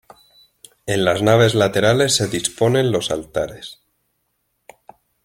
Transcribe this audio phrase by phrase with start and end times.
[0.87, 3.81] En las naves laterales se disponen los altares.